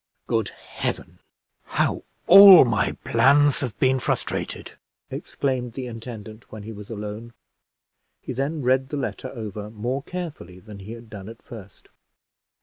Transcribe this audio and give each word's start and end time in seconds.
"Good 0.25 0.49
Heaven! 0.49 1.19
how 1.63 2.03
all 2.25 2.65
my 2.65 2.93
plans 3.03 3.59
have 3.59 3.77
been 3.77 3.99
frustrated!" 3.99 4.71
exclaimed 5.11 5.73
the 5.73 5.85
intendant, 5.85 6.51
when 6.51 6.63
he 6.63 6.71
was 6.73 6.89
alone. 6.89 7.33
He 8.19 8.33
then 8.33 8.63
read 8.63 8.89
the 8.89 8.97
letter 8.97 9.29
over 9.29 9.69
more 9.69 10.01
carefully 10.01 10.59
than 10.59 10.79
he 10.79 10.93
had 10.93 11.07
done 11.07 11.29
at 11.29 11.43
first. 11.43 11.87